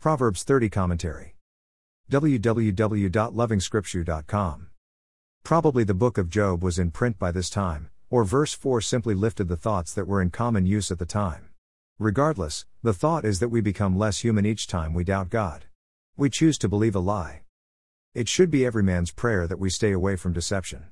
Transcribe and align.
Proverbs 0.00 0.42
30 0.44 0.70
Commentary. 0.70 1.34
www.lovingscripture.com. 2.10 4.66
Probably 5.44 5.84
the 5.84 5.92
book 5.92 6.16
of 6.16 6.30
Job 6.30 6.64
was 6.64 6.78
in 6.78 6.90
print 6.90 7.18
by 7.18 7.30
this 7.30 7.50
time, 7.50 7.90
or 8.08 8.24
verse 8.24 8.54
4 8.54 8.80
simply 8.80 9.14
lifted 9.14 9.48
the 9.48 9.58
thoughts 9.58 9.92
that 9.92 10.06
were 10.06 10.22
in 10.22 10.30
common 10.30 10.64
use 10.64 10.90
at 10.90 10.98
the 10.98 11.04
time. 11.04 11.50
Regardless, 11.98 12.64
the 12.82 12.94
thought 12.94 13.26
is 13.26 13.40
that 13.40 13.50
we 13.50 13.60
become 13.60 13.98
less 13.98 14.20
human 14.20 14.46
each 14.46 14.66
time 14.66 14.94
we 14.94 15.04
doubt 15.04 15.28
God. 15.28 15.66
We 16.16 16.30
choose 16.30 16.56
to 16.60 16.68
believe 16.68 16.94
a 16.94 17.00
lie. 17.00 17.42
It 18.14 18.26
should 18.26 18.50
be 18.50 18.64
every 18.64 18.82
man's 18.82 19.10
prayer 19.10 19.46
that 19.46 19.58
we 19.58 19.68
stay 19.68 19.92
away 19.92 20.16
from 20.16 20.32
deception. 20.32 20.84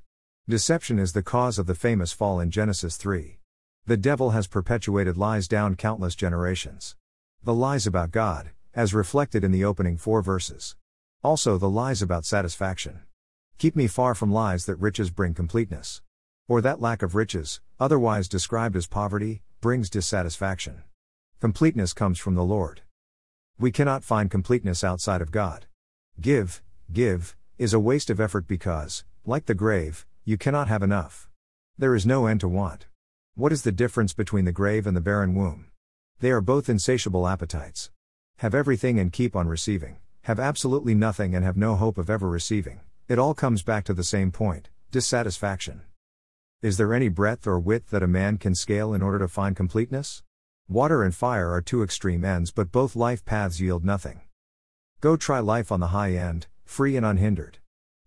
Deception 0.47 0.99
is 0.99 1.15
the 1.15 1.23
cause 1.23 1.59
of 1.59 1.67
the 1.67 1.75
famous 1.75 2.13
fall 2.13 2.41
in 2.41 2.51
Genesis 2.51 2.99
3. 2.99 3.39
The 3.87 3.97
devil 3.97 4.33
has 4.33 4.47
perpetuated 4.47 5.17
lies 5.17 5.49
down 5.49 5.77
countless 5.77 6.15
generations. 6.15 6.95
The 7.43 7.55
lies 7.55 7.87
about 7.87 8.11
God, 8.11 8.51
as 8.79 8.95
reflected 8.95 9.43
in 9.43 9.51
the 9.51 9.65
opening 9.65 9.97
four 9.97 10.23
verses. 10.23 10.77
Also, 11.25 11.59
the 11.59 11.69
lies 11.69 12.01
about 12.01 12.25
satisfaction. 12.25 13.01
Keep 13.59 13.75
me 13.75 13.89
far 13.89 14.15
from 14.15 14.31
lies 14.31 14.67
that 14.67 14.77
riches 14.77 15.11
bring 15.11 15.35
completeness. 15.35 16.01
Or 16.47 16.61
that 16.61 16.81
lack 16.81 17.03
of 17.03 17.17
riches, 17.17 17.61
otherwise 17.81 18.29
described 18.29 18.77
as 18.77 18.87
poverty, 18.87 19.43
brings 19.61 19.91
dissatisfaction. 19.91 20.85
Completeness 21.41 21.93
comes 21.93 22.21
from 22.21 22.37
the 22.37 22.45
Lord. 22.45 22.83
We 23.59 23.73
cannot 23.73 24.05
find 24.05 24.31
completeness 24.31 24.85
outside 24.85 25.23
of 25.23 25.33
God. 25.33 25.67
Give, 26.21 26.63
give, 26.93 27.35
is 27.59 27.75
a 27.75 27.81
waste 27.81 28.11
of 28.11 28.21
effort 28.21 28.47
because, 28.47 29.03
like 29.27 29.47
the 29.47 29.57
grave, 29.57 30.07
you 30.25 30.39
cannot 30.39 30.69
have 30.69 30.85
enough. 30.85 31.29
There 31.77 31.97
is 31.97 32.07
no 32.07 32.27
end 32.27 32.39
to 32.43 32.49
want. 32.49 32.87
What 33.35 33.51
is 33.51 33.63
the 33.63 33.73
difference 33.73 34.13
between 34.15 34.45
the 34.45 34.53
grave 34.53 34.87
and 34.87 34.97
the 34.97 35.01
barren 35.01 35.35
womb? 35.35 35.67
They 36.21 36.31
are 36.31 36.41
both 36.41 36.69
insatiable 36.69 37.27
appetites. 37.27 37.91
Have 38.39 38.55
everything 38.55 39.01
and 39.01 39.13
keep 39.13 39.35
on 39.35 39.49
receiving, 39.49 39.97
have 40.23 40.39
absolutely 40.39 40.95
nothing 40.95 41.35
and 41.35 41.45
have 41.45 41.57
no 41.57 41.75
hope 41.75 41.99
of 41.99 42.09
ever 42.09 42.29
receiving. 42.29 42.79
It 43.09 43.19
all 43.19 43.35
comes 43.35 43.65
back 43.65 43.83
to 43.87 43.95
the 43.95 44.05
same 44.05 44.31
point 44.31 44.71
dissatisfaction. 44.93 45.83
Is 46.63 46.77
there 46.77 46.95
any 46.95 47.09
breadth 47.09 47.49
or 47.49 47.59
width 47.59 47.91
that 47.91 48.05
a 48.05 48.07
man 48.07 48.39
can 48.39 48.55
scale 48.55 48.95
in 48.95 49.03
order 49.03 49.19
to 49.19 49.27
find 49.27 49.57
completeness? 49.57 50.23
Water 50.69 51.03
and 51.03 51.13
fire 51.13 51.51
are 51.51 51.61
two 51.61 51.83
extreme 51.83 52.25
ends, 52.25 52.53
but 52.53 52.71
both 52.71 52.95
life 52.95 53.25
paths 53.25 53.59
yield 53.59 53.85
nothing. 53.85 54.21
Go 55.01 55.17
try 55.17 55.41
life 55.41 55.73
on 55.73 55.81
the 55.81 55.89
high 55.89 56.13
end, 56.13 56.47
free 56.65 56.97
and 56.97 57.05
unhindered. 57.05 57.59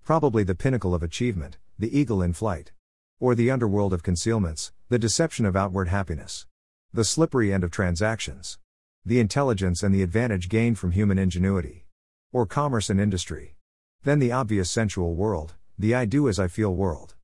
Probably 0.06 0.44
the 0.44 0.56
pinnacle 0.56 0.96
of 0.96 1.04
achievement, 1.04 1.58
the 1.78 2.00
eagle 2.00 2.22
in 2.22 2.32
flight. 2.32 2.72
Or 3.20 3.36
the 3.36 3.52
underworld 3.52 3.92
of 3.92 4.02
concealments, 4.02 4.72
the 4.88 4.98
deception 4.98 5.46
of 5.46 5.58
outward 5.58 5.90
happiness. 5.90 6.48
The 6.94 7.04
slippery 7.04 7.52
end 7.52 7.66
of 7.66 7.72
transactions. 7.72 8.60
The 9.04 9.20
intelligence 9.20 9.82
and 9.82 9.96
the 9.96 10.04
advantage 10.04 10.48
gained 10.48 10.78
from 10.78 10.92
human 10.92 11.18
ingenuity. 11.18 11.88
Or 12.32 12.46
commerce 12.46 12.90
and 12.90 13.02
industry. 13.02 13.56
Then 14.04 14.20
the 14.20 14.32
obvious 14.32 14.70
sensual 14.70 15.16
world, 15.16 15.56
the 15.78 15.96
I 15.96 16.06
do 16.06 16.30
as 16.30 16.40
I 16.40 16.48
feel 16.48 16.76
world. 16.76 17.16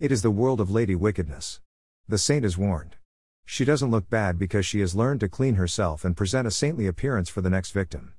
It 0.00 0.10
is 0.10 0.22
the 0.22 0.30
world 0.30 0.60
of 0.60 0.70
lady 0.70 0.94
wickedness. 0.94 1.60
The 2.08 2.16
saint 2.18 2.44
is 2.44 2.56
warned. 2.56 2.96
She 3.44 3.64
doesn't 3.64 3.90
look 3.90 4.08
bad 4.08 4.38
because 4.38 4.64
she 4.64 4.80
has 4.80 4.94
learned 4.94 5.20
to 5.20 5.28
clean 5.28 5.56
herself 5.56 6.04
and 6.04 6.16
present 6.16 6.46
a 6.46 6.50
saintly 6.50 6.86
appearance 6.86 7.28
for 7.28 7.42
the 7.42 7.50
next 7.50 7.72
victim. 7.72 8.14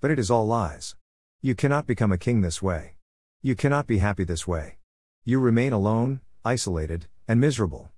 But 0.00 0.10
it 0.10 0.18
is 0.18 0.30
all 0.30 0.46
lies. 0.46 0.96
You 1.40 1.54
cannot 1.54 1.86
become 1.86 2.12
a 2.12 2.18
king 2.18 2.42
this 2.42 2.60
way. 2.60 2.96
You 3.40 3.54
cannot 3.54 3.86
be 3.86 3.98
happy 3.98 4.24
this 4.24 4.46
way. 4.46 4.76
You 5.24 5.40
remain 5.40 5.72
alone, 5.72 6.20
isolated, 6.44 7.06
and 7.26 7.40
miserable. 7.40 7.90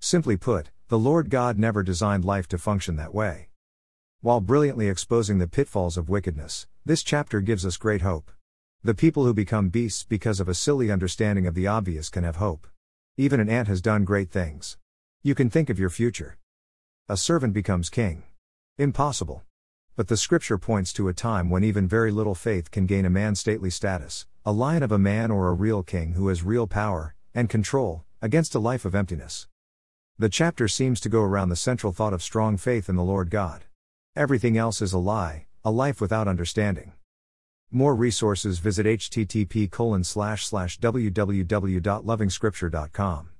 Simply 0.00 0.36
put, 0.36 0.70
the 0.88 0.98
Lord 0.98 1.30
God 1.30 1.58
never 1.58 1.82
designed 1.82 2.24
life 2.24 2.48
to 2.48 2.58
function 2.58 2.96
that 2.96 3.14
way. 3.14 3.49
While 4.22 4.42
brilliantly 4.42 4.86
exposing 4.86 5.38
the 5.38 5.48
pitfalls 5.48 5.96
of 5.96 6.10
wickedness, 6.10 6.66
this 6.84 7.02
chapter 7.02 7.40
gives 7.40 7.64
us 7.64 7.78
great 7.78 8.02
hope. 8.02 8.30
The 8.84 8.92
people 8.92 9.24
who 9.24 9.32
become 9.32 9.70
beasts 9.70 10.04
because 10.04 10.40
of 10.40 10.48
a 10.48 10.52
silly 10.52 10.90
understanding 10.90 11.46
of 11.46 11.54
the 11.54 11.66
obvious 11.66 12.10
can 12.10 12.22
have 12.24 12.36
hope. 12.36 12.66
Even 13.16 13.40
an 13.40 13.48
ant 13.48 13.66
has 13.68 13.80
done 13.80 14.04
great 14.04 14.30
things. 14.30 14.76
You 15.22 15.34
can 15.34 15.48
think 15.48 15.70
of 15.70 15.78
your 15.78 15.88
future. 15.88 16.36
A 17.08 17.16
servant 17.16 17.54
becomes 17.54 17.88
king. 17.88 18.24
Impossible. 18.76 19.42
But 19.96 20.08
the 20.08 20.18
scripture 20.18 20.58
points 20.58 20.92
to 20.94 21.08
a 21.08 21.14
time 21.14 21.48
when 21.48 21.64
even 21.64 21.88
very 21.88 22.10
little 22.10 22.34
faith 22.34 22.70
can 22.70 22.84
gain 22.84 23.06
a 23.06 23.10
man 23.10 23.34
stately 23.34 23.70
status, 23.70 24.26
a 24.44 24.52
lion 24.52 24.82
of 24.82 24.92
a 24.92 24.98
man 24.98 25.30
or 25.30 25.48
a 25.48 25.54
real 25.54 25.82
king 25.82 26.12
who 26.12 26.28
has 26.28 26.42
real 26.42 26.66
power 26.66 27.14
and 27.34 27.48
control 27.48 28.04
against 28.20 28.54
a 28.54 28.58
life 28.58 28.84
of 28.84 28.94
emptiness. 28.94 29.48
The 30.18 30.28
chapter 30.28 30.68
seems 30.68 31.00
to 31.00 31.08
go 31.08 31.22
around 31.22 31.48
the 31.48 31.56
central 31.56 31.94
thought 31.94 32.12
of 32.12 32.22
strong 32.22 32.58
faith 32.58 32.90
in 32.90 32.96
the 32.96 33.02
Lord 33.02 33.30
God. 33.30 33.64
Everything 34.16 34.58
else 34.58 34.82
is 34.82 34.92
a 34.92 34.98
lie, 34.98 35.46
a 35.64 35.70
life 35.70 36.00
without 36.00 36.26
understanding. 36.26 36.94
More 37.70 37.94
resources 37.94 38.58
visit 38.58 38.86
http 38.86 39.70
www.lovingscripture.com. 40.80 43.30